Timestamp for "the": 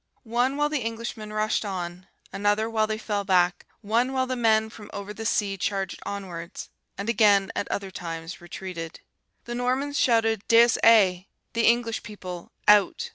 0.69-0.83, 4.25-4.35, 5.13-5.27, 9.45-9.53, 11.53-11.67